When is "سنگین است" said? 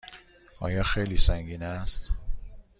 1.17-2.11